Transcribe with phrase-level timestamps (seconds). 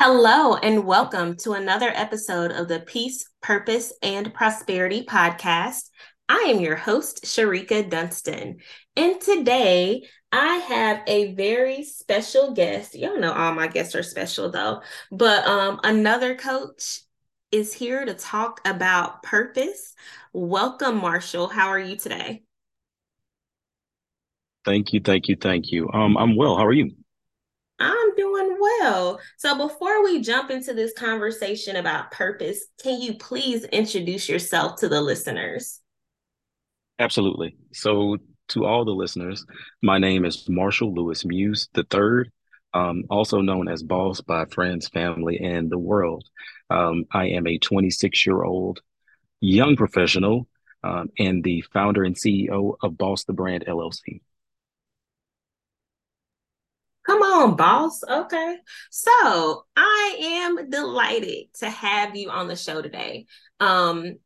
[0.00, 5.90] Hello, and welcome to another episode of the Peace, Purpose, and Prosperity podcast.
[6.28, 8.58] I am your host, Sharika Dunston.
[8.94, 12.94] And today I have a very special guest.
[12.94, 17.00] Y'all know all my guests are special though, but um, another coach
[17.50, 19.96] is here to talk about purpose.
[20.32, 21.48] Welcome, Marshall.
[21.48, 22.44] How are you today?
[24.64, 25.90] Thank you, thank you, thank you.
[25.92, 26.56] Um, I'm well.
[26.56, 26.97] How are you?
[27.78, 29.20] I'm doing well.
[29.36, 34.88] So before we jump into this conversation about purpose, can you please introduce yourself to
[34.88, 35.80] the listeners?
[36.98, 37.56] Absolutely.
[37.72, 38.16] So,
[38.48, 39.44] to all the listeners,
[39.82, 42.30] my name is Marshall Lewis Muse III,
[42.72, 46.24] um, also known as Boss by friends, family, and the world.
[46.70, 48.80] Um, I am a 26 year old
[49.40, 50.48] young professional
[50.82, 54.22] um, and the founder and CEO of Boss the Brand LLC.
[57.08, 58.04] Come on, boss.
[58.04, 58.58] Okay.
[58.90, 63.24] So I am delighted to have you on the show today.
[63.60, 64.16] Um,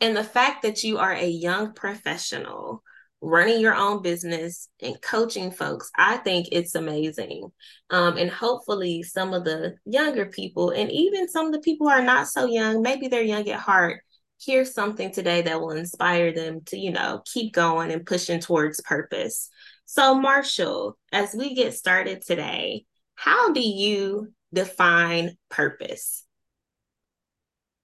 [0.00, 2.84] and the fact that you are a young professional
[3.20, 7.50] running your own business and coaching folks, I think it's amazing.
[7.90, 11.92] Um, and hopefully, some of the younger people, and even some of the people who
[11.92, 14.00] are not so young, maybe they're young at heart,
[14.38, 18.80] hear something today that will inspire them to, you know, keep going and pushing towards
[18.82, 19.50] purpose.
[19.90, 26.26] So, Marshall, as we get started today, how do you define purpose?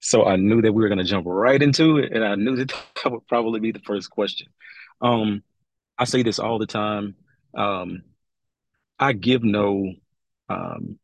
[0.00, 2.56] So I knew that we were going to jump right into it, and I knew
[2.62, 4.48] that that would probably be the first question.
[5.00, 5.42] Um,
[5.98, 7.14] I say this all the time.
[7.56, 8.02] Um,
[8.98, 9.94] I give no
[10.50, 10.98] um,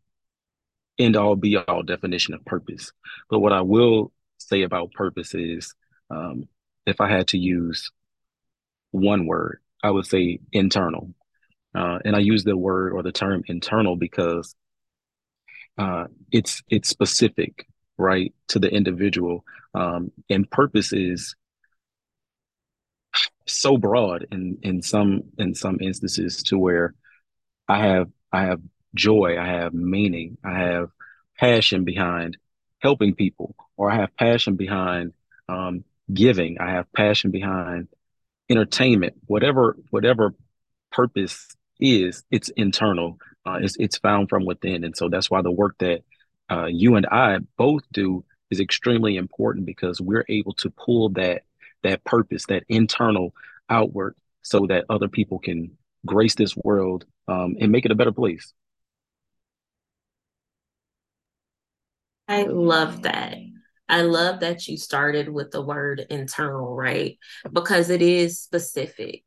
[0.98, 2.93] end all be all definition of purpose,
[3.31, 5.75] but what I will say about purpose is,
[6.11, 6.47] um,
[6.84, 7.91] if I had to use
[8.91, 11.14] one word, I would say internal.
[11.75, 14.55] Uh, and I use the word or the term internal because
[15.78, 19.45] uh, it's it's specific, right, to the individual.
[19.75, 21.37] Um, and purpose is
[23.47, 26.94] so broad in in some in some instances to where
[27.69, 28.60] I have I have
[28.94, 30.91] joy, I have meaning, I have
[31.38, 32.37] passion behind
[32.81, 35.12] helping people, or I have passion behind
[35.49, 37.88] um, giving, I have passion behind
[38.50, 40.34] entertainment, whatever whatever
[40.91, 43.19] purpose is, it's internal.
[43.47, 46.03] Uh, it's it's found from within, and so that's why the work that
[46.50, 51.43] uh, you and I both do is extremely important because we're able to pull that
[51.83, 53.33] that purpose, that internal
[53.71, 55.71] outward, so that other people can
[56.05, 58.53] grace this world um, and make it a better place.
[62.28, 63.37] I love that.
[63.91, 67.19] I love that you started with the word internal, right?
[67.53, 69.25] Because it is specific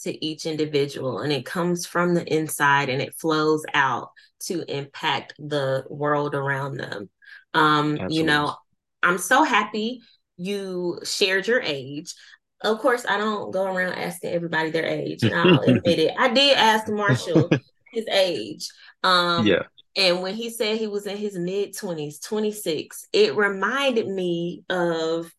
[0.00, 4.10] to each individual and it comes from the inside and it flows out
[4.40, 7.10] to impact the world around them.
[7.54, 8.56] Um, you know,
[9.02, 10.02] I'm so happy
[10.36, 12.14] you shared your age.
[12.62, 16.14] Of course, I don't go around asking everybody their age, and I'll admit it.
[16.18, 17.50] I did ask Marshall
[17.92, 18.68] his age.
[19.02, 19.62] Um, Yeah.
[19.96, 25.32] And when he said he was in his mid 20s, 26, it reminded me of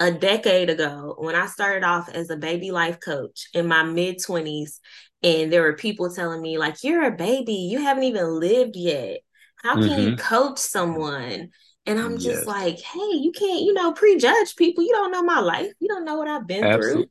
[0.00, 4.22] a decade ago when I started off as a baby life coach in my mid
[4.22, 4.80] 20s.
[5.22, 9.20] And there were people telling me, like, you're a baby, you haven't even lived yet.
[9.62, 11.50] How can you hmm coach someone?
[11.86, 12.48] And I'm just Yes.
[12.48, 14.84] like, hey, you can't, you know, prejudge people.
[14.84, 15.72] You don't know my life.
[15.80, 17.06] You don't know what I've been through.
[17.06, 17.10] Absolutely.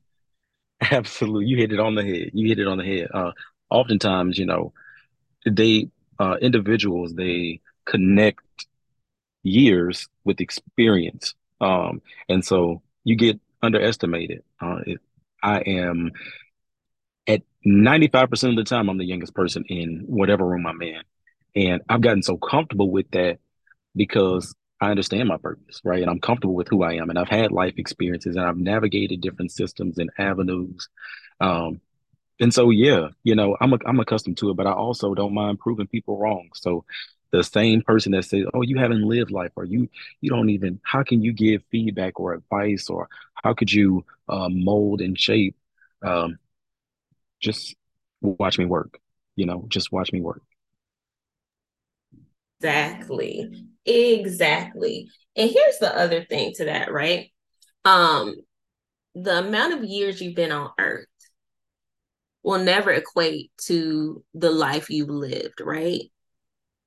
[0.91, 1.47] Absolutely.
[1.47, 2.31] You hit it on the head.
[2.33, 3.09] You hit it on the head.
[3.13, 3.31] Uh,
[3.69, 4.73] oftentimes, you know,
[5.45, 8.41] they uh, individuals they connect
[9.43, 11.35] years with experience.
[11.59, 14.43] Um, and so you get underestimated.
[14.61, 15.01] Uh, it,
[15.41, 16.11] I am
[17.27, 21.01] at 95% of the time, I'm the youngest person in whatever room I'm in.
[21.55, 23.39] And I've gotten so comfortable with that
[23.95, 26.01] because I understand my purpose, right?
[26.01, 27.09] And I'm comfortable with who I am.
[27.09, 30.89] And I've had life experiences and I've navigated different systems and avenues.
[31.39, 31.79] Um,
[32.39, 35.33] and so, yeah, you know, I'm a, I'm accustomed to it, but I also don't
[35.33, 36.49] mind proving people wrong.
[36.55, 36.85] So
[37.31, 39.89] the same person that says, "Oh, you haven't lived life," or "You
[40.21, 44.49] you don't even," how can you give feedback or advice, or how could you uh,
[44.49, 45.55] mold and shape?
[46.03, 46.37] Um,
[47.39, 47.75] just
[48.21, 48.99] watch me work.
[49.35, 50.41] You know, just watch me work.
[52.59, 53.51] Exactly.
[53.85, 55.09] Exactly.
[55.35, 57.29] And here's the other thing to that, right?
[57.85, 58.35] Um,
[59.15, 61.07] the amount of years you've been on earth
[62.43, 66.01] will never equate to the life you've lived, right?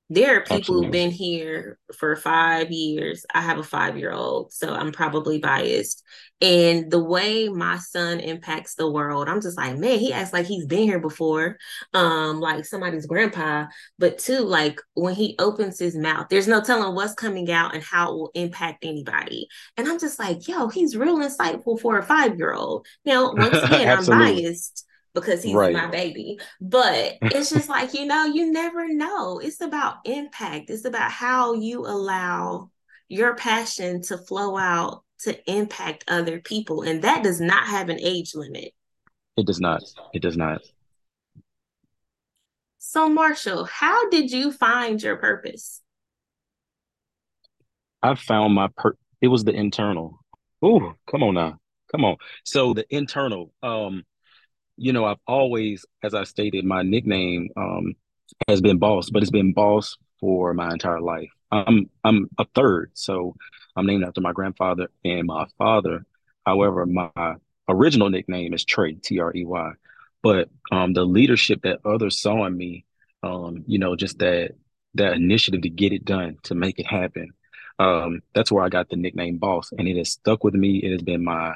[0.09, 0.85] There are people Absolutely.
[0.85, 3.25] who've been here for five years.
[3.33, 6.01] I have a five year old, so I'm probably biased.
[6.39, 10.45] And the way my son impacts the world, I'm just like, man, he acts like
[10.45, 11.57] he's been here before,
[11.93, 13.65] um, like somebody's grandpa.
[13.99, 17.83] But two, like when he opens his mouth, there's no telling what's coming out and
[17.83, 19.49] how it will impact anybody.
[19.75, 22.87] And I'm just like, yo, he's real insightful for a five year old.
[23.03, 24.86] Now, once again, I'm biased
[25.19, 25.73] because he's right.
[25.73, 26.39] my baby.
[26.61, 29.39] But it's just like, you know, you never know.
[29.39, 30.69] It's about impact.
[30.69, 32.71] It's about how you allow
[33.07, 36.83] your passion to flow out to impact other people.
[36.83, 38.73] And that does not have an age limit.
[39.35, 39.83] It does not.
[40.13, 40.61] It does not.
[42.79, 45.81] So, Marshall, how did you find your purpose?
[48.01, 50.19] I found my per it was the internal.
[50.61, 51.57] Oh, come on now.
[51.91, 52.17] Come on.
[52.43, 54.03] So the internal, um,
[54.77, 57.95] you know, I've always, as I stated, my nickname um,
[58.47, 61.29] has been Boss, but it's been Boss for my entire life.
[61.51, 63.35] I'm I'm a third, so
[63.75, 66.05] I'm named after my grandfather and my father.
[66.45, 67.35] However, my
[67.67, 69.71] original nickname is Trey, T R E Y.
[70.21, 72.85] But um, the leadership that others saw in me,
[73.23, 74.51] um, you know, just that
[74.95, 77.31] that initiative to get it done, to make it happen.
[77.79, 80.77] Um, that's where I got the nickname Boss, and it has stuck with me.
[80.77, 81.55] It has been my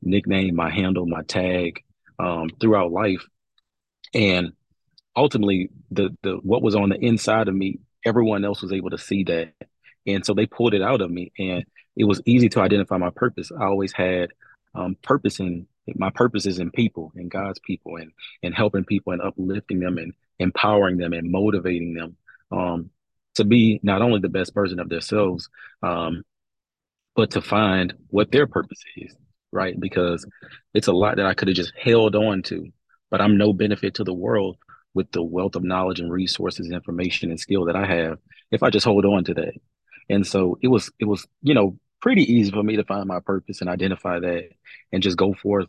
[0.00, 1.82] nickname, my handle, my tag
[2.18, 3.24] um, throughout life.
[4.12, 4.52] And
[5.16, 8.98] ultimately, the the what was on the inside of me, everyone else was able to
[8.98, 9.52] see that,
[10.06, 11.64] and so they pulled it out of me, and
[11.96, 13.50] it was easy to identify my purpose.
[13.52, 14.30] I always had
[14.74, 15.66] um, purpose in
[15.96, 18.12] my purpose is in people and God's people, and
[18.42, 22.16] and helping people and uplifting them and empowering them and motivating them
[22.50, 22.90] um,
[23.34, 25.48] to be not only the best version of themselves,
[25.82, 26.22] um,
[27.16, 29.14] but to find what their purpose is
[29.54, 29.78] right?
[29.78, 30.26] Because
[30.74, 32.70] it's a lot that I could have just held on to,
[33.10, 34.58] but I'm no benefit to the world
[34.92, 38.18] with the wealth of knowledge and resources, information and skill that I have
[38.50, 39.54] if I just hold on to that.
[40.10, 43.20] And so it was it was, you know, pretty easy for me to find my
[43.20, 44.50] purpose and identify that
[44.92, 45.68] and just go forth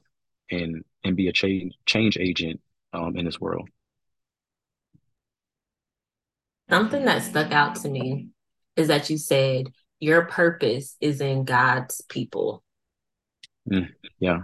[0.52, 2.60] and and be a change change agent
[2.92, 3.70] um, in this world.
[6.70, 8.30] Something that stuck out to me
[8.76, 9.68] is that you said
[10.00, 12.65] your purpose is in God's people.
[13.72, 13.90] Mm,
[14.20, 14.42] yeah.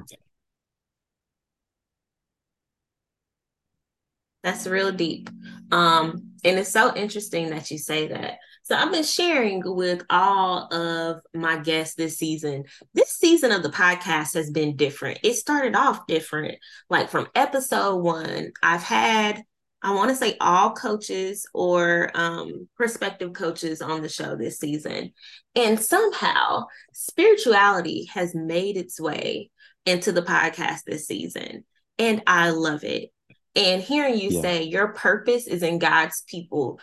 [4.44, 5.30] That's real deep.
[5.72, 8.40] Um, and it's so interesting that you say that.
[8.64, 12.64] So I've been sharing with all of my guests this season.
[12.94, 15.20] This season of the podcast has been different.
[15.24, 16.58] It started off different.
[16.90, 19.44] Like from episode one, I've had
[19.84, 25.14] I want to say all coaches or um, prospective coaches on the show this season.
[25.56, 29.50] And somehow spirituality has made its way
[29.86, 31.66] into the podcast this season.
[31.98, 33.10] And I love it.
[33.56, 34.42] And hearing you yeah.
[34.42, 36.80] say your purpose is in God's people,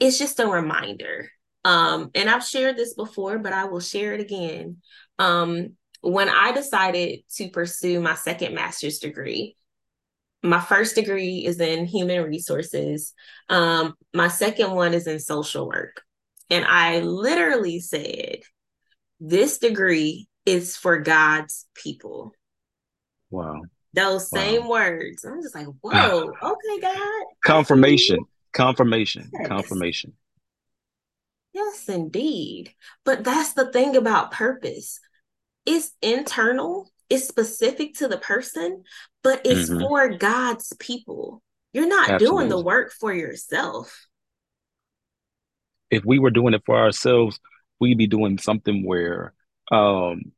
[0.00, 1.30] it's just a reminder.
[1.64, 4.78] Um, and I've shared this before, but I will share it again.
[5.18, 9.56] Um, when I decided to pursue my second master's degree,
[10.42, 13.14] my first degree is in human resources.
[13.48, 16.02] Um, my second one is in social work.
[16.50, 18.40] And I literally said,
[19.20, 22.32] this degree is for God's people.
[23.30, 23.62] Wow.
[23.94, 25.24] Those same words.
[25.24, 27.24] I'm just like, whoa, okay, God.
[27.44, 28.18] Confirmation.
[28.52, 29.30] Confirmation.
[29.32, 29.48] Yes.
[29.48, 30.14] Confirmation.
[31.52, 32.74] Yes, indeed.
[33.04, 34.98] But that's the thing about purpose.
[35.64, 38.84] It's internal it's specific to the person,
[39.22, 39.80] but it's mm-hmm.
[39.80, 41.42] for God's people.
[41.72, 42.26] You're not Absolutely.
[42.26, 44.06] doing the work for yourself.
[45.90, 47.38] If we were doing it for ourselves,
[47.80, 49.34] we'd be doing something where
[49.70, 50.32] um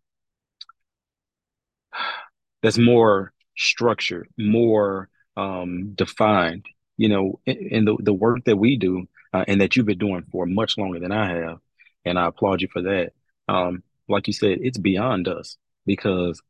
[2.62, 6.66] that's more structured, more um defined,
[6.97, 10.25] you know, in, the, the work that we do uh, and that you've been doing
[10.30, 11.58] for much longer than I have.
[12.04, 13.12] And I applaud you for that.
[13.49, 15.56] Um, like you said, it's beyond us
[15.87, 16.40] because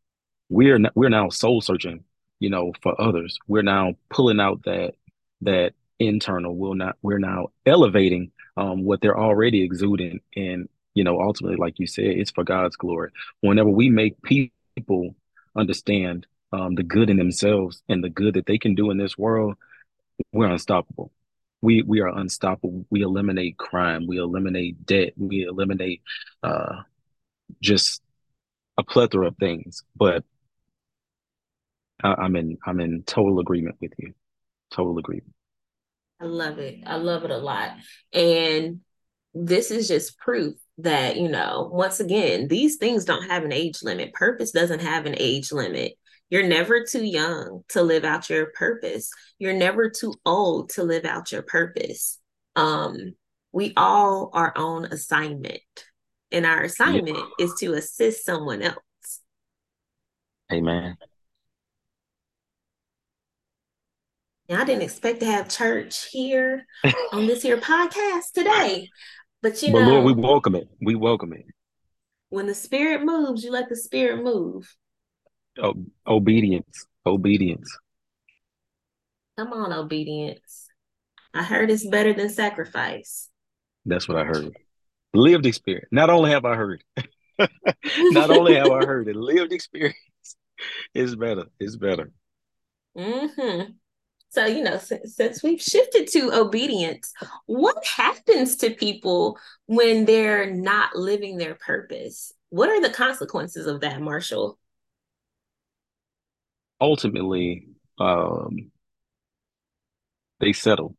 [0.49, 2.05] we're we're now soul searching,
[2.45, 3.39] you know, for others.
[3.49, 4.97] We're now pulling out that
[5.41, 6.55] that internal.
[6.55, 11.79] We'll not we're now elevating um, what they're already exuding, and you know, ultimately, like
[11.79, 13.13] you said, it's for God's glory.
[13.41, 15.15] Whenever we make people
[15.57, 19.17] understand um, the good in themselves and the good that they can do in this
[19.17, 19.57] world,
[20.31, 21.11] we're unstoppable.
[21.63, 22.85] We we are unstoppable.
[22.91, 24.07] We eliminate crime.
[24.07, 25.15] We eliminate debt.
[25.17, 26.03] We eliminate
[26.43, 26.83] uh,
[27.63, 28.03] just
[28.77, 29.83] a plethora of things.
[29.97, 30.25] But
[32.05, 34.13] I'm in I'm in total agreement with you.
[34.71, 35.33] Total agreement.
[36.21, 36.81] I love it.
[36.87, 37.73] I love it a lot.
[38.13, 38.81] And
[39.33, 43.83] this is just proof that, you know, once again, these things don't have an age
[43.83, 44.13] limit.
[44.13, 45.95] Purpose doesn't have an age limit.
[46.31, 49.11] You're never too young to live out your purpose.
[49.39, 52.19] You're never too old to live out your purpose.
[52.57, 53.15] Um,
[53.53, 55.61] we all are on assignment,
[56.33, 57.27] and our assignment Yep.
[57.39, 58.79] is to assist someone else.
[60.53, 60.97] Amen.
[64.49, 66.67] Now, I didn't expect to have church here
[67.13, 68.91] on this here podcast today,
[69.43, 70.69] but you But Lord, we welcome it.
[70.81, 71.47] We welcome it.
[72.29, 74.77] when the spirit moves, you let the spirit move.
[75.63, 76.87] O- obedience.
[77.07, 77.79] Obedience.
[79.39, 80.69] Come on, obedience.
[81.35, 83.31] I heard it's better than sacrifice.
[83.87, 84.55] That's what I heard.
[85.15, 85.89] Lived experience.
[85.93, 86.83] Not only have I heard,
[88.11, 89.97] not only have I heard it, lived experience
[90.95, 91.47] is better.
[91.61, 92.13] It's better.
[92.97, 93.75] hmm
[94.35, 97.13] So, you know, since, since we've shifted to obedience,
[97.47, 102.33] what happens to people when they're not living their purpose?
[102.51, 104.59] What are the consequences of that, Marshall?
[106.81, 108.73] Ultimately, um,
[110.41, 110.97] they settle.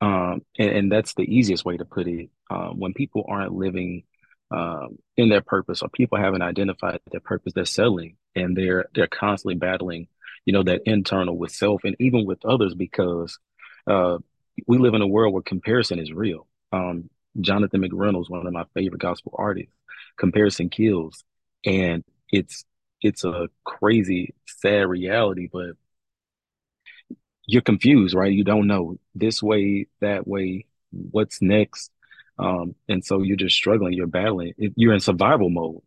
[0.00, 2.30] Um, and, and that's the easiest way to put it.
[2.50, 4.04] Um, when people aren't living
[4.50, 9.06] um, in their purpose, or people haven't identified their purpose, they're settling, and they're they're
[9.06, 10.08] constantly battling,
[10.44, 13.38] you know, that internal with self and even with others, because
[13.86, 14.18] uh,
[14.66, 16.46] we live in a world where comparison is real.
[16.72, 17.10] Um,
[17.40, 19.72] Jonathan McReynolds, one of my favorite gospel artists,
[20.16, 21.24] comparison kills,
[21.64, 22.64] and it's
[23.00, 25.72] it's a crazy, sad reality, but
[27.46, 28.32] you're confused, right?
[28.32, 31.90] You don't know this way, that way, what's next.
[32.38, 34.54] Um, and so you're just struggling, you're battling.
[34.56, 35.82] You're in survival mode,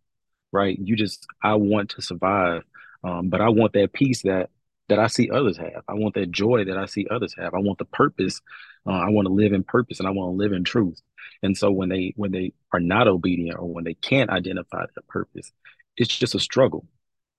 [0.52, 0.78] right?
[0.78, 2.64] You just, I want to survive.
[3.08, 4.50] Um, but I want that peace that
[4.90, 5.84] that I see others have.
[5.88, 7.54] I want that joy that I see others have.
[7.54, 8.42] I want the purpose.
[8.88, 11.02] Uh, I want to live in purpose and I want to live in truth.
[11.44, 15.04] And so when they when they are not obedient or when they can't identify their
[15.10, 15.52] purpose,
[15.98, 16.86] it's just a struggle,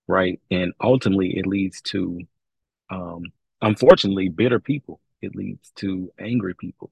[0.07, 0.39] right?
[0.51, 2.19] And ultimately it leads to
[2.89, 3.23] um,
[3.61, 4.99] unfortunately, bitter people.
[5.21, 6.91] It leads to angry people.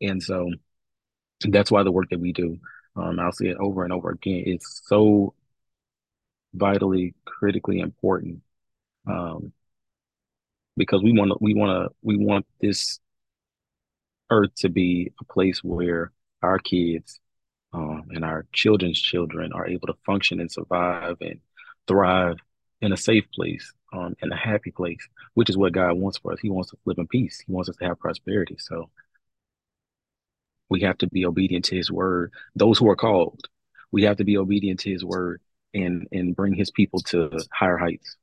[0.00, 0.50] And so
[1.40, 2.58] that's why the work that we do,
[2.96, 5.34] um, I'll say it over and over again, it's so
[6.54, 8.42] vitally, critically important
[9.06, 9.52] um,
[10.76, 13.00] because we want to, we want to, we want this
[14.30, 16.12] earth to be a place where
[16.42, 17.20] our kids
[17.72, 21.40] um, and our children's children are able to function and survive and
[21.86, 22.36] thrive
[22.80, 25.00] in a safe place, um, in a happy place,
[25.34, 26.40] which is what God wants for us.
[26.40, 27.42] He wants us to live in peace.
[27.44, 28.56] He wants us to have prosperity.
[28.58, 28.90] So
[30.68, 32.32] we have to be obedient to His word.
[32.54, 33.48] Those who are called,
[33.90, 35.40] we have to be obedient to His word
[35.74, 38.16] and and bring His people to higher heights.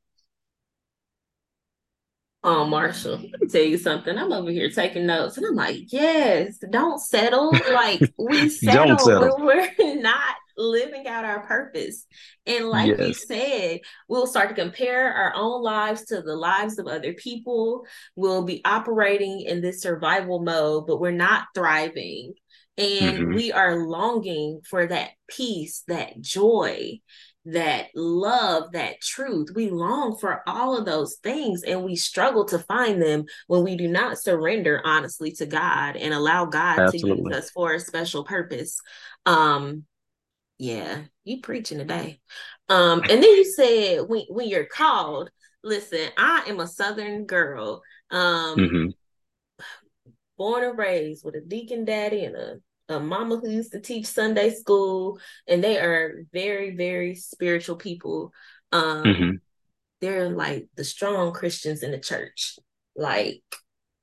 [2.47, 4.15] Oh, Marshall, let me tell you something.
[4.15, 7.65] I'm over here taking notes and I'm like, yes, don't settle.
[7.67, 9.33] Like we settle settle.
[9.39, 9.71] when we're
[10.01, 12.05] not living out our purpose.
[12.45, 16.85] And like you said, we'll start to compare our own lives to the lives of
[16.85, 17.87] other people.
[18.15, 22.33] We'll be operating in this survival mode, but we're not thriving.
[22.77, 26.99] And hmm we are longing for that peace, that joy,
[27.45, 29.49] that love, that truth.
[29.55, 33.75] We long for all of those things and we struggle to find them when we
[33.75, 38.23] do not surrender honestly to God and allow God to use us for a special
[38.23, 38.79] purpose.
[39.25, 39.85] Um
[40.57, 42.19] yeah, you preaching today.
[42.69, 45.29] Um and then you said when when you're called,
[45.63, 47.83] listen, I am a southern girl.
[48.11, 48.87] Um hmm
[50.37, 52.57] born and raised with a deacon daddy and a,
[52.89, 58.31] a mama who used to teach Sunday school, and they are very, very spiritual people.
[58.71, 59.39] Um, hmm
[60.01, 62.57] they're like the strong Christians in the church.
[62.95, 63.41] Like,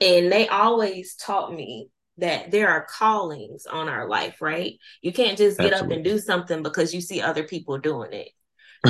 [0.00, 4.74] and they always taught me that there are callings on our life, right?
[5.02, 8.30] You can't just get up and do something because you see other people doing it.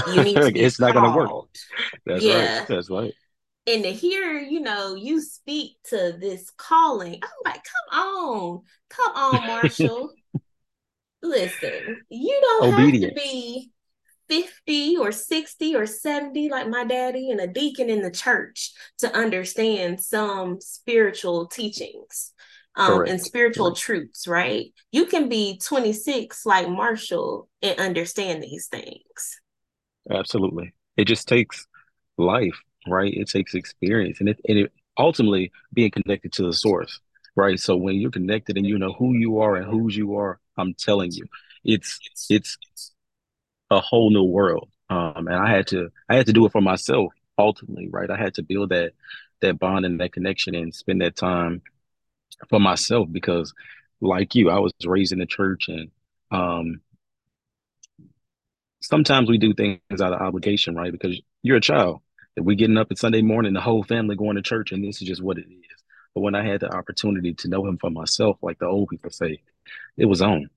[0.05, 1.33] You need to be It's not gonna work.
[1.33, 1.51] called.
[2.07, 2.53] That's right.
[2.53, 2.67] Yeah.
[2.69, 3.15] That's right.
[3.67, 9.15] And to hear, you know, you speak to this calling, I'm like, come on, come
[9.15, 10.15] on, Marshall.
[11.23, 13.71] Listen, you don't have to be
[14.29, 19.15] 50 or 60 or 70 like my daddy and a deacon in the church to
[19.15, 22.33] understand some spiritual teachings
[22.77, 23.81] um, and spiritual Correct.
[23.81, 24.73] truths, right?
[24.91, 29.41] You can be 26 like Marshall and understand these things.
[30.11, 30.73] Absolutely.
[30.97, 31.67] It just takes
[32.19, 33.13] life, right?
[33.13, 37.01] It takes experience and it and it ultimately being connected to the source,
[37.37, 37.59] right?
[37.59, 40.75] So when you're connected and you know who you are and whose you are, I'm
[40.75, 41.27] telling you,
[41.65, 41.99] it's
[42.31, 42.59] it's
[43.71, 44.69] a whole new world.
[44.91, 48.11] Um, and I had to I had to do it for myself ultimately, right?
[48.11, 48.93] I had to build that
[49.41, 51.63] that bond and that connection and spend that time
[52.51, 53.55] for myself because
[54.01, 55.91] like you, I was raised in the church and
[56.33, 56.81] um
[58.81, 60.93] sometimes we do things out of obligation, right?
[60.93, 62.01] Because you're a child.
[62.37, 65.03] If we getting up at Sunday morning, the whole family going to church, and this
[65.03, 65.85] is just what it is.
[66.15, 69.11] But when I had the opportunity to know him for myself, like the old people
[69.11, 69.43] say,
[69.97, 70.51] it was on.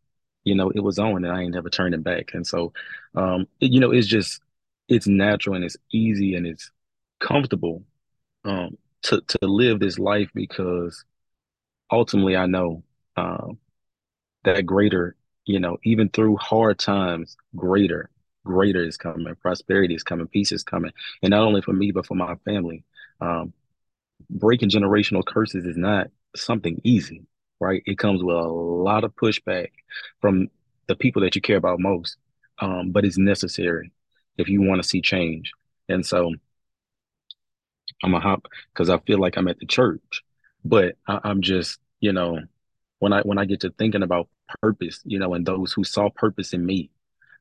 [0.43, 2.33] You know, it was on, and I ain't never turning back.
[2.33, 2.73] And so,
[3.15, 4.41] um, it, you know, it's just
[4.87, 6.71] it's natural and it's easy and it's
[7.19, 7.83] comfortable
[8.45, 11.03] um, to to live this life because
[11.91, 12.83] ultimately I know
[13.17, 13.59] um,
[14.43, 15.15] that greater,
[15.45, 18.09] you know, even through hard times, greater,
[18.45, 22.05] greater is coming, prosperity is coming, peace is coming, and not only for me but
[22.05, 22.83] for my family.
[23.19, 23.53] Um,
[24.29, 27.25] breaking generational curses is not something easy,
[27.59, 27.83] right?
[27.85, 29.71] It comes with a lot of pushback
[30.21, 30.49] from
[30.87, 32.17] the people that you care about most,
[32.59, 33.91] um, but it's necessary
[34.37, 35.51] if you want to see change.
[35.89, 36.33] And so
[38.03, 40.23] I'm a hop because I feel like I'm at the church,
[40.63, 42.39] but I, I'm just, you know,
[42.99, 44.29] when I when I get to thinking about
[44.61, 46.89] purpose, you know, and those who saw purpose in me,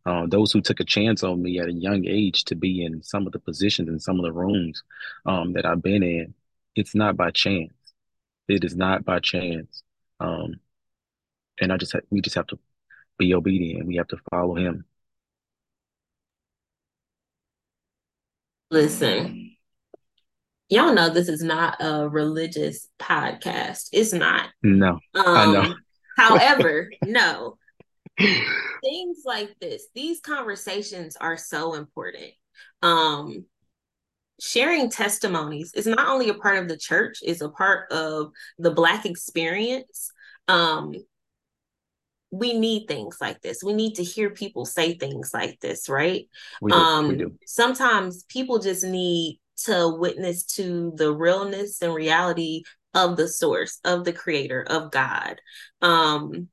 [0.07, 3.03] uh, those who took a chance on me at a young age to be in
[3.03, 4.83] some of the positions in some of the rooms
[5.25, 6.35] um, that I've been in,
[6.77, 7.73] it's not by chance.
[8.49, 9.83] It is not by chance.
[10.21, 10.61] Um,
[11.61, 12.59] and I just ha- we just have to
[13.19, 13.87] be obedient.
[13.87, 14.85] We have to follow him.
[18.71, 19.57] Listen,
[20.69, 23.89] y'all know this is not a religious podcast.
[23.93, 24.49] It's not.
[24.63, 25.61] No, I know.
[25.61, 25.77] Um,
[26.17, 27.57] however, no.
[28.83, 32.33] Things like this, these conversations are so important.
[32.83, 33.47] Um,
[34.41, 38.71] sharing testimonies is not only a part of the church, it's a part of the
[38.71, 40.11] black experience.
[40.49, 40.95] Um,
[42.31, 43.63] we need things like this.
[43.63, 46.29] We need to hear people say things like this, right?
[46.61, 46.77] We do.
[46.77, 47.39] Um, we do.
[47.47, 54.05] sometimes people just need to witness to the realness and reality of the source, of
[54.05, 55.41] the creator, of God.
[55.81, 56.49] Um,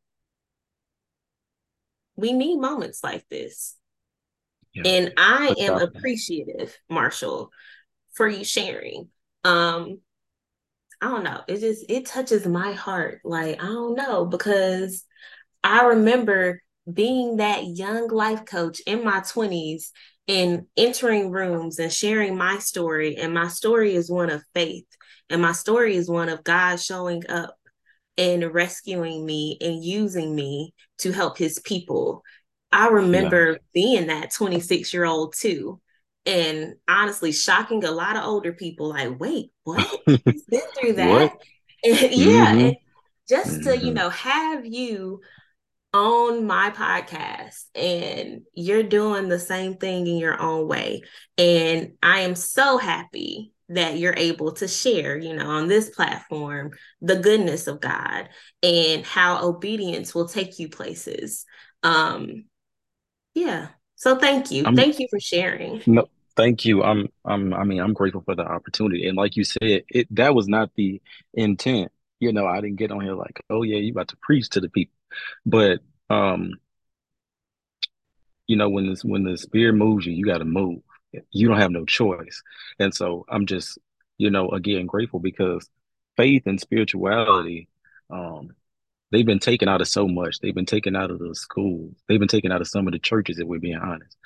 [2.22, 3.75] we need moments like this.
[4.74, 4.84] Yeah.
[4.86, 7.51] And I am appreciative, Marshall,
[8.13, 9.10] for you sharing.
[9.44, 10.00] Um,
[11.01, 11.42] I don't know.
[11.48, 13.22] It just it touches my heart.
[13.25, 15.04] Like, I don't know, because
[15.63, 16.62] I remember
[16.92, 19.92] being that young life coach in my 20s
[20.28, 23.18] and entering rooms and sharing my story.
[23.18, 24.86] And my story is one of faith.
[25.30, 27.56] And my story is one of God showing up
[28.22, 32.22] and rescuing me and using me to help his people.
[32.72, 33.58] I remember yeah.
[33.74, 35.82] being that 26 year old too.
[36.28, 39.89] And honestly, shocking a lot of older people like, wait, what?
[40.06, 41.36] He's been through that.
[41.84, 42.52] And, yeah.
[42.52, 42.60] Mm-hmm.
[42.60, 42.76] And
[43.28, 43.69] just mm-hmm.
[43.69, 43.93] to, you mm-hmm.
[43.95, 45.22] know, have you
[45.95, 51.02] on my podcast and you're doing the same thing in your own way.
[51.39, 56.71] And I am so happy that you're able to share, you know, on this platform,
[57.01, 58.29] the goodness of God
[58.62, 61.45] and how obedience will take you places.
[61.84, 62.45] Um,
[63.34, 63.69] yeah.
[63.95, 64.65] So thank you.
[64.65, 65.81] I'm, thank you for sharing.
[65.86, 66.84] No, thank you.
[66.84, 69.07] I'm I'm I mean, I'm grateful for the opportunity.
[69.07, 71.01] And like you said, it that was not the
[71.34, 71.91] intent.
[72.19, 74.60] You know, I didn't get on here like, oh yeah, you about to preach to
[74.60, 74.95] the people.
[75.45, 75.79] But
[76.10, 76.53] um,
[78.47, 80.81] you know, when this when the spirit moves you, you gotta move.
[81.32, 82.41] You don't have no choice.
[82.80, 83.78] And so I'm just,
[84.17, 85.69] you know, again grateful because
[86.17, 87.67] faith and spirituality,
[88.10, 88.52] um,
[89.12, 90.39] they've been taken out of so much.
[90.39, 91.95] They've been taken out of the schools.
[92.08, 94.17] They've been taken out of some of the churches, if we're being honest.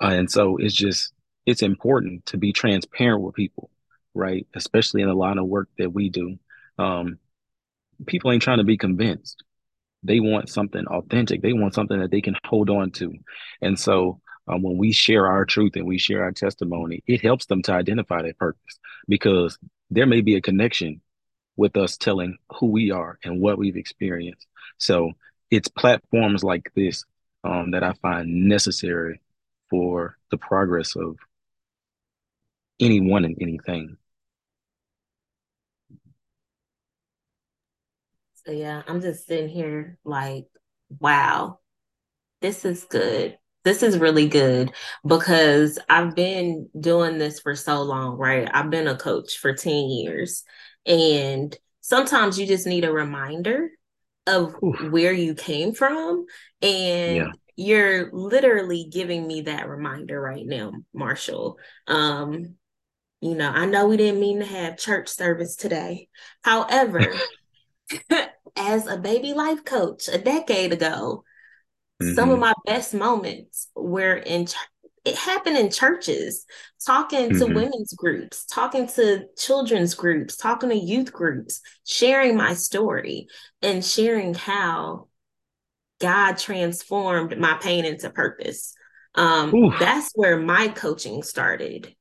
[0.00, 1.12] Uh, and so it's just
[1.46, 3.70] it's important to be transparent with people,
[4.14, 4.46] right?
[4.54, 6.36] Especially in the line of work that we do.
[6.78, 7.18] Um,
[8.06, 9.42] people ain't trying to be convinced.
[10.02, 11.42] They want something authentic.
[11.42, 13.12] They want something that they can hold on to.
[13.62, 17.46] And so um, when we share our truth and we share our testimony, it helps
[17.46, 18.78] them to identify their purpose
[19.08, 19.58] because
[19.90, 21.00] there may be a connection
[21.56, 24.46] with us telling who we are and what we've experienced.
[24.78, 25.12] So
[25.50, 27.04] it's platforms like this
[27.44, 29.20] um, that I find necessary
[29.70, 31.16] for the progress of
[32.78, 33.96] anyone and anything.
[38.44, 40.46] So yeah, I'm just sitting here like,
[41.00, 41.58] wow,
[42.40, 43.38] this is good.
[43.66, 44.70] This is really good
[45.04, 48.48] because I've been doing this for so long, right?
[48.54, 50.44] I've been a coach for 10 years.
[50.86, 53.70] And sometimes you just need a reminder
[54.28, 54.92] of Oof.
[54.92, 56.26] where you came from.
[56.62, 57.30] And yeah.
[57.56, 61.58] you're literally giving me that reminder right now, Marshall.
[61.88, 62.54] Um,
[63.20, 66.06] you know, I know we didn't mean to have church service today.
[66.42, 67.04] However,
[68.56, 71.24] as a baby life coach a decade ago,
[72.02, 72.14] mm-hmm.
[72.14, 72.42] some of mm-hmm.
[72.42, 74.54] my best moments were in ch-
[75.04, 76.44] it happened in churches,
[76.84, 77.38] talking mm-hmm.
[77.38, 83.28] to women's groups, talking to children's groups, talking to youth groups, sharing my story
[83.62, 85.06] and sharing how
[86.00, 88.74] God transformed my pain into purpose.
[89.14, 91.94] Um, that's where my coaching started.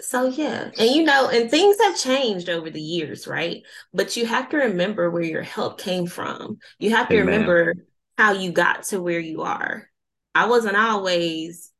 [0.00, 3.62] So yeah, and you know, and things have changed over the years, right?
[3.92, 6.58] But you have to remember where your help came from.
[6.78, 7.26] You have to Amen.
[7.26, 7.74] remember
[8.16, 9.88] how you got to where you are.
[10.34, 11.72] I wasn't always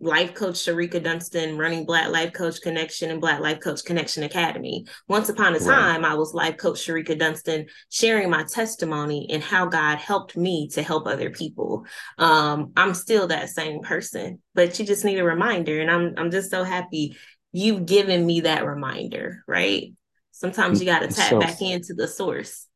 [0.00, 4.86] life coach Sharika Dunston running Black Life Coach Connection and Black Life Coach Connection Academy.
[5.08, 6.12] Once upon a time, right.
[6.12, 10.82] I was life coach Sharika Dunston sharing my testimony and how God helped me to
[10.82, 11.84] help other people.
[12.18, 15.80] Um, I'm still that same person, but you just need a reminder.
[15.80, 17.16] And I'm I'm just so happy
[17.58, 19.92] you've given me that reminder, right?
[20.30, 22.66] Sometimes you got to tap so, back into the source.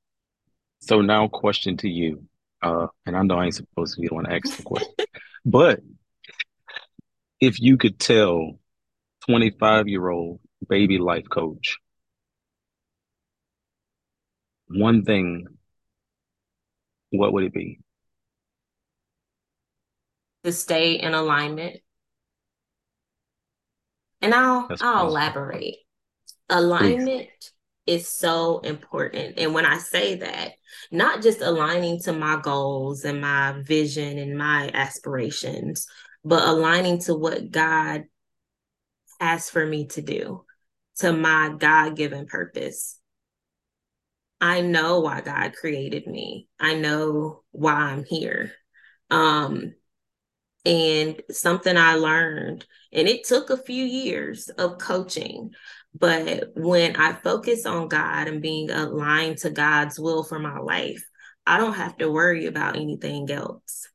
[0.81, 2.25] So now question to you.
[2.61, 4.93] Uh, and I know I ain't supposed to be the one to ask the question,
[5.45, 5.81] but
[7.41, 8.59] if you could tell
[9.27, 11.79] 25 year old baby life coach
[14.69, 15.47] one thing,
[17.11, 17.81] what would it be?
[20.45, 21.81] To stay in alignment.
[24.23, 25.77] And I'll That's I'll elaborate.
[26.49, 27.53] Alignment Please.
[27.87, 29.39] is so important.
[29.39, 30.53] And when I say that,
[30.91, 35.87] not just aligning to my goals and my vision and my aspirations,
[36.25, 38.05] but aligning to what God
[39.21, 40.45] has for me to do,
[40.99, 42.99] to my God given purpose.
[44.41, 46.49] I know why God created me.
[46.59, 48.53] I know why I'm here.
[49.11, 49.75] Um,
[50.65, 55.51] and something I learned, and it took a few years of coaching,
[55.95, 61.05] but when I focus on God and being aligned to God's will for my life,
[61.47, 63.89] I don't have to worry about anything else.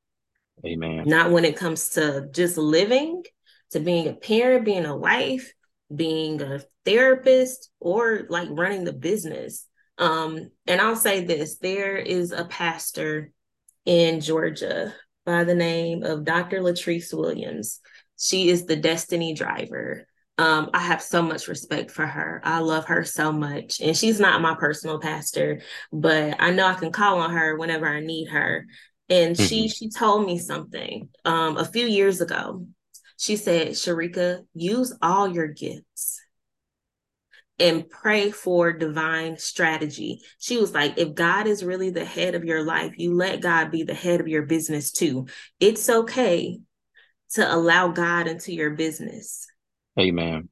[0.65, 1.03] Amen.
[1.05, 3.23] Not when it comes to just living,
[3.71, 5.53] to being a parent, being a wife,
[5.93, 9.65] being a therapist, or like running the business.
[9.97, 13.31] Um, and I'll say this there is a pastor
[13.85, 14.93] in Georgia
[15.27, 16.61] by the name of Dr.
[16.61, 17.79] Latrice Williams.
[18.17, 20.07] She is the destiny driver.
[20.39, 22.41] Um, I have so much respect for her.
[22.43, 23.79] I love her so much.
[23.79, 25.61] And she's not my personal pastor,
[25.91, 28.65] but I know I can call on her whenever I need her
[29.09, 29.45] and mm-hmm.
[29.45, 32.65] she she told me something um, a few years ago.
[33.17, 36.21] She said, "Sharika, use all your gifts."
[37.59, 40.21] And pray for divine strategy.
[40.37, 43.71] She was like, if God is really the head of your life, you let God
[43.71, 45.27] be the head of your business too.
[45.59, 46.59] It's okay
[47.31, 49.47] to allow God into your business.
[49.99, 50.49] Amen.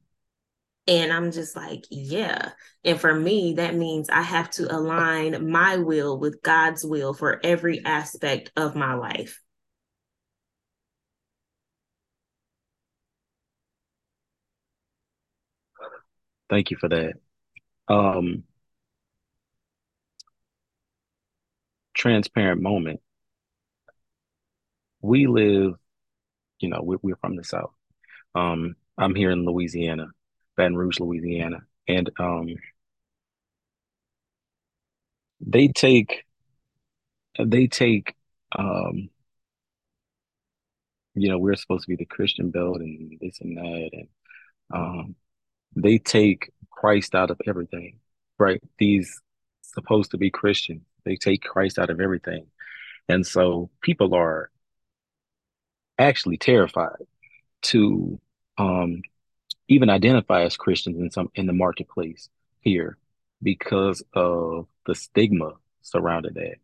[0.87, 2.51] And I'm just like, yeah.
[2.83, 7.39] And for me, that means I have to align my will with God's will for
[7.43, 9.41] every aspect of my life.
[16.49, 17.13] Thank you for that.
[17.87, 18.43] Um,
[21.93, 23.01] transparent moment.
[25.01, 25.75] We live,
[26.59, 27.73] you know, we're, we're from the South.
[28.35, 30.07] Um, I'm here in Louisiana.
[30.57, 32.47] Baton Rouge, Louisiana, and um,
[35.39, 36.23] they take
[37.43, 38.15] they take
[38.57, 39.09] um,
[41.13, 44.07] you know we're supposed to be the Christian belt and this and that, and
[44.73, 45.15] um,
[45.75, 47.99] they take Christ out of everything,
[48.37, 48.61] right?
[48.77, 49.21] These
[49.61, 52.47] supposed to be Christians, they take Christ out of everything,
[53.09, 54.49] and so people are
[55.97, 57.05] actually terrified
[57.63, 58.19] to
[58.57, 59.01] um,
[59.67, 62.29] even identify as Christians in some in the marketplace
[62.61, 62.97] here
[63.41, 66.55] because of the stigma surrounding that.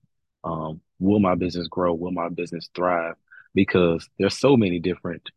[0.44, 1.94] Um, will my business grow?
[1.94, 3.16] Will my business thrive?
[3.54, 5.30] Because there's so many different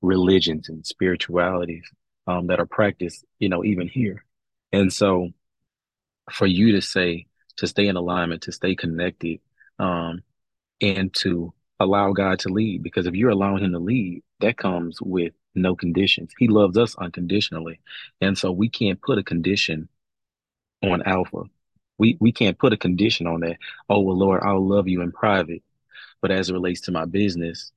[0.00, 1.84] religions and spiritualities
[2.28, 4.24] um, that are practiced, you know, even here.
[4.72, 5.30] And so,
[6.30, 9.40] for you to say to stay in alignment, to stay connected,
[9.78, 10.22] um,
[10.80, 15.00] and to allow God to lead, because if you're allowing Him to lead, that comes
[15.00, 16.30] with no conditions.
[16.38, 17.80] He loves us unconditionally.
[18.20, 19.88] And so we can't put a condition
[20.82, 21.42] on alpha.
[21.98, 23.56] We we can't put a condition on that.
[23.88, 25.62] Oh well Lord, I'll love you in private.
[26.20, 27.72] But as it relates to my business,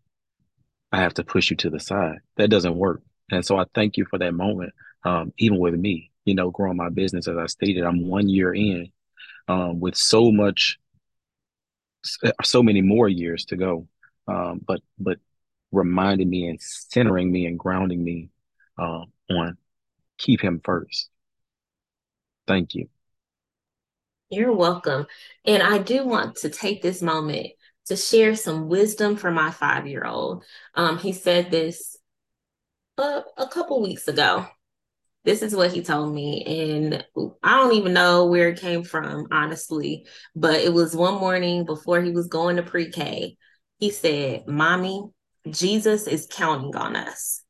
[0.91, 2.19] I have to push you to the side.
[2.37, 3.01] That doesn't work.
[3.31, 4.73] And so I thank you for that moment.
[5.03, 8.53] Um, even with me, you know, growing my business, as I stated, I'm one year
[8.53, 8.91] in
[9.47, 10.79] um, with so much,
[12.43, 13.87] so many more years to go.
[14.27, 15.17] Um, but but
[15.71, 18.29] reminding me and centering me and grounding me
[18.77, 19.57] uh, on
[20.17, 21.09] keep him first.
[22.47, 22.87] Thank you.
[24.29, 25.07] You're welcome.
[25.45, 27.47] And I do want to take this moment
[27.87, 30.45] to share some wisdom for my five year old.
[30.75, 31.97] Um, he said this
[32.97, 34.45] uh, a couple weeks ago.
[35.23, 36.43] This is what he told me.
[36.43, 37.05] And
[37.43, 40.07] I don't even know where it came from, honestly.
[40.35, 43.37] But it was one morning before he was going to pre K.
[43.77, 45.03] He said, Mommy,
[45.49, 47.43] Jesus is counting on us.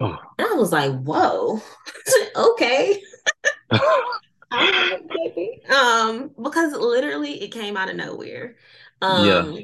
[0.00, 0.16] Oh.
[0.38, 1.60] And I was like, whoa,
[2.36, 3.02] okay.
[5.70, 8.56] Um, because literally it came out of nowhere.
[9.00, 9.60] Um, yeah.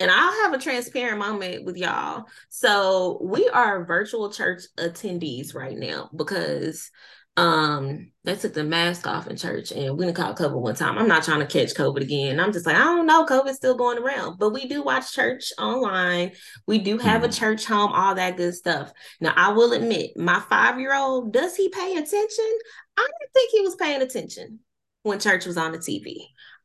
[0.00, 2.24] And I'll have a transparent moment with y'all.
[2.48, 6.90] So we are virtual church attendees right now because
[7.36, 10.98] um they took the mask off in church and we didn't call COVID one time.
[10.98, 12.40] I'm not trying to catch COVID again.
[12.40, 14.38] I'm just like, I don't know, COVID's still going around.
[14.38, 16.32] But we do watch church online.
[16.66, 17.30] We do have mm-hmm.
[17.30, 18.92] a church home, all that good stuff.
[19.20, 22.58] Now I will admit, my five-year-old, does he pay attention?
[22.96, 24.58] I didn't think he was paying attention
[25.04, 26.16] when church was on the TV.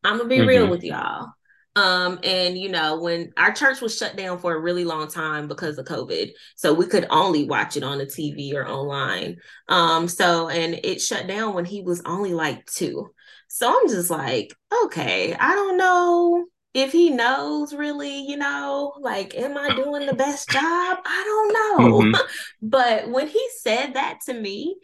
[0.04, 0.48] I'm gonna be mm-hmm.
[0.48, 1.30] real with y'all.
[1.76, 5.48] Um, and you know, when our church was shut down for a really long time
[5.48, 9.38] because of COVID, so we could only watch it on the TV or online.
[9.70, 13.10] Um, so and it shut down when he was only like two.
[13.48, 14.54] So I'm just like,
[14.86, 20.16] okay, I don't know if he knows really, you know, like, am I doing the
[20.16, 20.64] best job?
[21.06, 22.00] I don't know.
[22.00, 22.22] Mm-hmm.
[22.64, 24.76] but when he said that to me,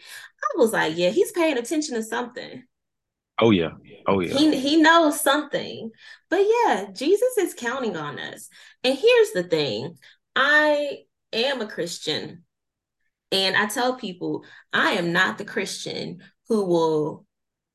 [0.44, 2.64] I was like, yeah, he's paying attention to something.
[3.40, 3.72] Oh yeah.
[4.08, 4.34] Oh yeah.
[4.34, 5.92] He he knows something.
[6.30, 8.50] But yeah, Jesus is counting on us.
[8.84, 9.98] And here's the thing.
[10.36, 11.00] I
[11.34, 12.44] am a Christian.
[13.32, 17.26] And I tell people, I am not the Christian who will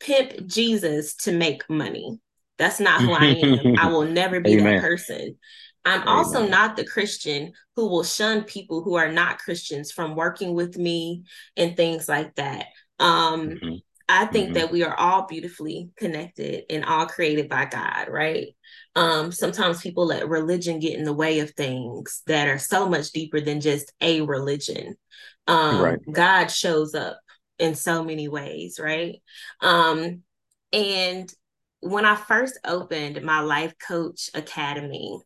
[0.00, 2.18] pimp Jesus to make money.
[2.58, 3.76] That's not who I am.
[3.78, 4.74] I will never be Amen.
[4.74, 5.36] that person.
[5.84, 6.08] I'm Amen.
[6.08, 10.76] also not the Christian who will shun people who are not Christians from working with
[10.76, 11.24] me
[11.56, 12.66] and things like that.
[12.98, 13.74] Um, mm-hmm.
[14.08, 14.54] I think mm-hmm.
[14.54, 18.48] that we are all beautifully connected and all created by God, right?
[18.94, 23.12] Um, sometimes people let religion get in the way of things that are so much
[23.12, 24.96] deeper than just a religion.
[25.46, 25.98] Um, right.
[26.10, 27.18] God shows up
[27.58, 29.22] in so many ways, right?
[29.60, 30.22] Um,
[30.72, 31.32] and
[31.80, 35.18] when I first opened my life coach academy,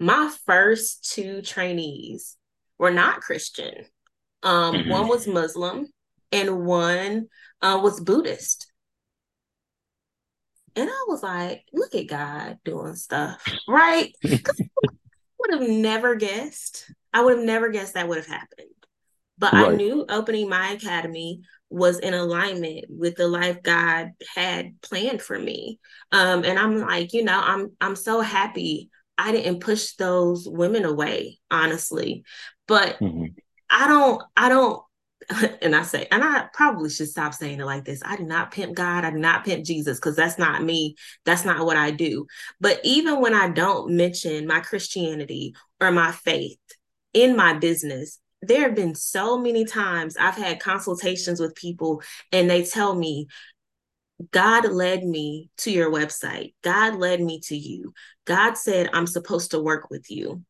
[0.00, 2.36] my first two trainees
[2.78, 3.84] were not Christian.
[4.42, 4.90] Um, mm-hmm.
[4.90, 5.86] One was Muslim
[6.32, 7.28] and one
[7.62, 8.70] uh, was Buddhist.
[10.74, 14.12] And I was like, look at God doing stuff, right?
[14.24, 14.38] I
[15.38, 16.90] would have never guessed.
[17.12, 18.68] I would have never guessed that would have happened.
[19.38, 19.72] But right.
[19.72, 25.38] I knew opening my academy was in alignment with the life God had planned for
[25.38, 25.80] me.
[26.10, 30.84] Um, and I'm like, you know, I'm I'm so happy I didn't push those women
[30.84, 32.24] away, honestly.
[32.66, 33.26] But mm-hmm.
[33.70, 34.82] I don't I don't
[35.62, 38.02] and I say, and I probably should stop saying it like this.
[38.04, 39.04] I do not pimp God.
[39.04, 40.96] I do not pimp Jesus because that's not me.
[41.24, 42.26] That's not what I do.
[42.60, 46.58] But even when I don't mention my Christianity or my faith
[47.12, 52.50] in my business, there have been so many times I've had consultations with people and
[52.50, 53.28] they tell me,
[54.30, 56.54] God led me to your website.
[56.62, 57.92] God led me to you.
[58.24, 60.42] God said, I'm supposed to work with you.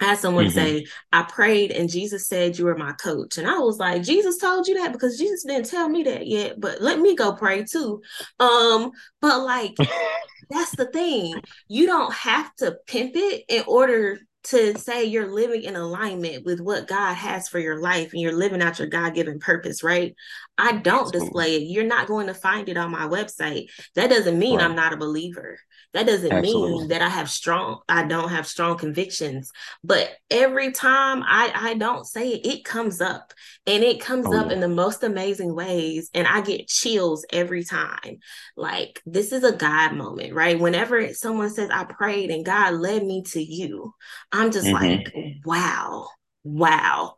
[0.00, 0.54] I had someone mm-hmm.
[0.54, 3.38] say, I prayed and Jesus said you were my coach.
[3.38, 6.60] And I was like, Jesus told you that because Jesus didn't tell me that yet,
[6.60, 8.02] but let me go pray too.
[8.40, 9.76] Um, but like
[10.50, 11.40] that's the thing.
[11.68, 16.60] You don't have to pimp it in order to say you're living in alignment with
[16.60, 20.14] what God has for your life and you're living out your God given purpose, right?
[20.58, 21.62] I don't display it.
[21.62, 23.68] You're not going to find it on my website.
[23.94, 24.64] That doesn't mean right.
[24.64, 25.58] I'm not a believer.
[25.92, 26.78] That doesn't Absolutely.
[26.78, 29.50] mean that I have strong, I don't have strong convictions.
[29.82, 33.32] But every time I, I don't say it, it comes up
[33.66, 34.52] and it comes oh, up yeah.
[34.52, 36.10] in the most amazing ways.
[36.12, 38.18] And I get chills every time.
[38.56, 40.60] Like this is a God moment, right?
[40.60, 43.94] Whenever someone says, I prayed and God led me to you,
[44.36, 44.74] I'm just mm-hmm.
[44.74, 46.08] like, wow,
[46.44, 47.16] wow.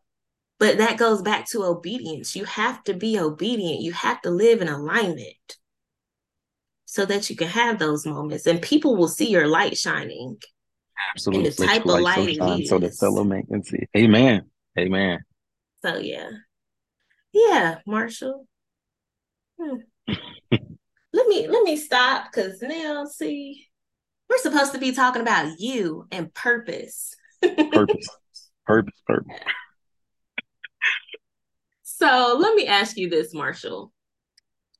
[0.59, 2.35] But that goes back to obedience.
[2.35, 3.81] You have to be obedient.
[3.81, 5.57] You have to live in alignment
[6.85, 10.37] so that you can have those moments and people will see your light shining.
[11.14, 11.46] Absolutely.
[11.46, 13.87] And the type of light so, shine, so the fellow man can see.
[13.96, 14.42] Amen.
[14.78, 15.20] Amen.
[15.85, 16.31] So yeah.
[17.33, 18.46] Yeah, Marshall.
[19.61, 19.76] Hmm.
[21.12, 23.67] let me let me stop because now see
[24.28, 27.14] we're supposed to be talking about you and purpose.
[27.42, 28.08] purpose.
[28.66, 29.34] Purpose, purpose.
[31.84, 33.94] So let me ask you this, Marshall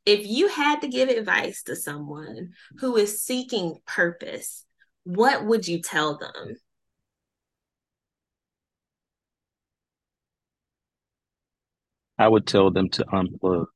[0.09, 4.65] if you had to give advice to someone who is seeking purpose,
[5.05, 6.57] what would you tell them?
[12.19, 13.67] I would tell them to unplug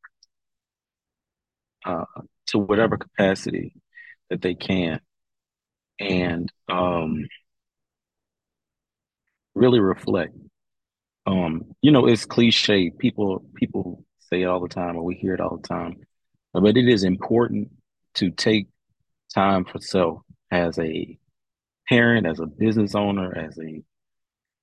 [1.84, 2.04] uh,
[2.46, 3.74] to whatever capacity
[4.30, 5.00] that they can
[5.98, 7.26] and um,
[9.54, 10.34] really reflect.
[11.26, 12.90] Um, you know, it's cliche.
[12.90, 15.96] People people say it all the time, or we hear it all the time
[16.52, 17.70] but it is important
[18.14, 18.68] to take
[19.34, 21.16] time for self as a
[21.88, 23.82] parent, as a business owner, as a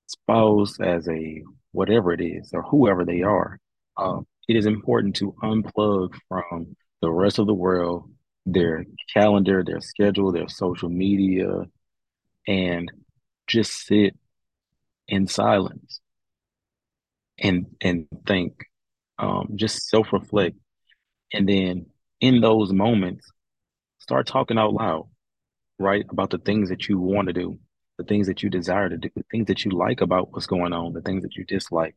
[0.07, 3.59] spouse, as a whatever it is or whoever they are,
[3.97, 8.09] um, it is important to unplug from the rest of the world,
[8.53, 11.65] their calendar, their schedule, their social media,
[12.47, 12.91] and
[13.47, 14.15] just sit
[15.07, 16.01] in silence
[17.39, 18.65] and and think.
[19.17, 20.57] Um, just self reflect,
[21.33, 21.87] and then
[22.21, 23.29] in those moments,
[23.99, 25.09] start talking out loud,
[25.77, 27.59] right, about the things that you want to do,
[27.97, 30.73] the things that you desire to do, the things that you like about what's going
[30.73, 31.95] on, the things that you dislike,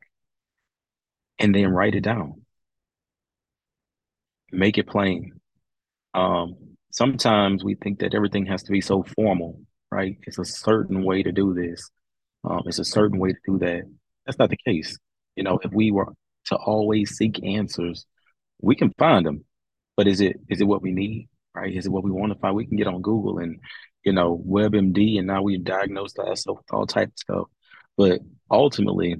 [1.38, 2.43] and then write it down.
[4.51, 5.41] Make it plain.
[6.14, 6.57] Um,
[6.90, 10.16] sometimes we think that everything has to be so formal, right?
[10.27, 11.90] It's a certain way to do this.
[12.44, 13.83] Um, it's a certain way to do that.
[14.27, 14.98] That's not the case.
[15.37, 16.12] You know, if we were
[16.46, 18.05] to always seek answers,
[18.61, 19.44] we can find them.
[19.96, 21.29] But is it is it what we need?
[21.55, 21.75] Right?
[21.75, 22.57] Is it what we want to find?
[22.57, 23.61] We can get on Google and,
[24.05, 27.48] you know, WebMD, and now we've diagnosed ourselves with all types of stuff.
[27.96, 28.20] But
[28.51, 29.16] ultimately,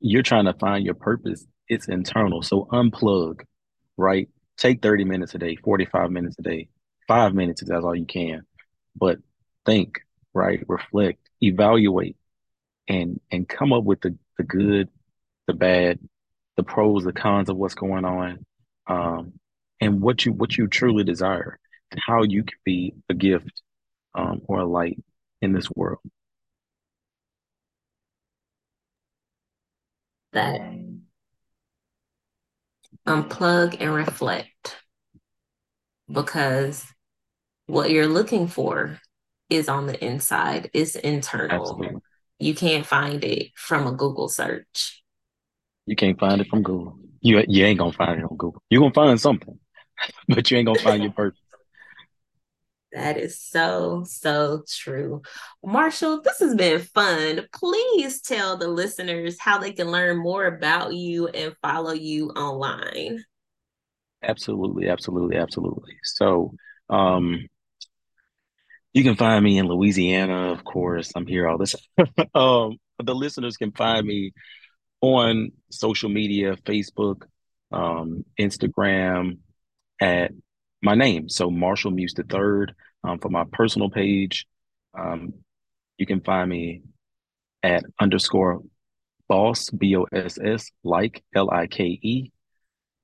[0.00, 1.46] you're trying to find your purpose.
[1.68, 2.42] It's internal.
[2.42, 3.42] So unplug,
[3.96, 4.28] right?
[4.56, 6.68] Take 30 minutes a day, 45 minutes a day,
[7.08, 8.42] five minutes if that's all you can.
[8.94, 9.18] But
[9.64, 10.00] think,
[10.34, 10.62] right?
[10.68, 12.16] Reflect, evaluate,
[12.88, 14.88] and and come up with the, the good,
[15.46, 15.98] the bad,
[16.56, 18.44] the pros, the cons of what's going on,
[18.86, 19.32] um,
[19.80, 21.58] and what you what you truly desire,
[21.90, 23.62] and how you can be a gift
[24.14, 25.02] um, or a light
[25.40, 26.00] in this world.
[30.32, 30.60] That
[33.06, 34.76] unplug and reflect
[36.10, 36.84] because
[37.66, 39.00] what you're looking for
[39.50, 41.60] is on the inside, it's internal.
[41.62, 42.00] Absolutely.
[42.38, 45.02] You can't find it from a Google search.
[45.86, 46.98] You can't find it from Google.
[47.20, 48.62] You you ain't gonna find it on Google.
[48.68, 49.58] You're gonna find something,
[50.28, 51.38] but you ain't gonna find your purpose.
[52.92, 55.22] That is so, so true.
[55.64, 57.46] Marshall, this has been fun.
[57.52, 63.24] Please tell the listeners how they can learn more about you and follow you online.
[64.22, 65.96] Absolutely, absolutely, absolutely.
[66.04, 66.54] So,
[66.90, 67.46] um,
[68.92, 71.12] you can find me in Louisiana, of course.
[71.16, 71.74] I'm here all this.
[72.34, 74.32] um, the listeners can find me
[75.00, 77.22] on social media, Facebook,
[77.72, 79.38] um, Instagram,
[80.00, 80.32] at
[80.82, 81.28] my name.
[81.28, 82.74] So Marshall Muse the third.
[83.04, 84.46] Um, for my personal page,
[84.96, 85.34] um,
[85.98, 86.82] you can find me
[87.62, 88.62] at underscore
[89.28, 92.30] boss b o s s like l i k e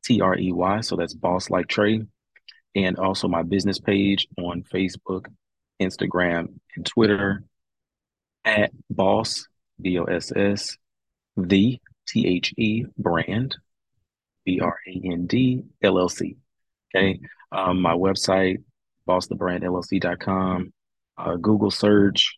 [0.04, 0.80] t r e y.
[0.80, 2.02] So that's boss like Trey,
[2.74, 5.26] and also my business page on Facebook,
[5.80, 7.44] Instagram, and Twitter
[8.44, 9.46] at boss
[9.80, 10.76] b o s s
[11.36, 13.56] the t h e brand
[14.44, 16.36] b r a n d l l c.
[16.94, 17.20] Okay.
[17.52, 18.62] Um, my website,
[19.08, 20.72] bossthebrandllc.com,
[21.16, 22.36] uh, Google search,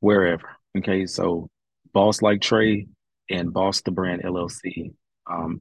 [0.00, 0.56] wherever.
[0.78, 1.06] Okay.
[1.06, 1.48] So
[1.92, 2.86] Boss Like Trey
[3.28, 4.94] and Boss the Brand LLC.
[5.30, 5.60] Um,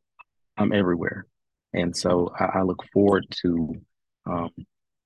[0.57, 1.25] I'm everywhere.
[1.73, 3.75] And so I, I look forward to,
[4.25, 4.49] um,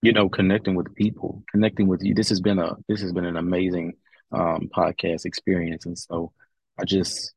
[0.01, 2.13] you know, connecting with people, connecting with you.
[2.13, 3.93] This has been a, this has been an amazing,
[4.31, 5.85] um, podcast experience.
[5.85, 6.31] And so
[6.79, 7.33] I just,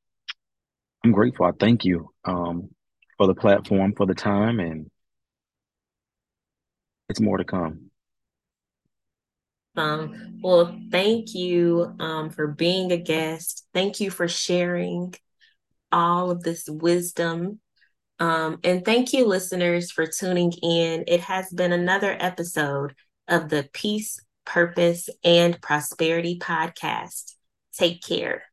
[1.04, 1.46] I'm grateful.
[1.46, 2.70] I thank you, um,
[3.16, 4.90] for the platform, for the time, and
[7.08, 7.90] it's more to come.
[9.76, 13.66] Um, well, thank you um, for being a guest.
[13.74, 15.14] Thank you for sharing
[15.92, 17.60] all of this wisdom.
[18.18, 21.04] Um, and thank you, listeners, for tuning in.
[21.06, 22.94] It has been another episode
[23.28, 27.34] of the Peace, Purpose, and Prosperity podcast.
[27.78, 28.44] Take care.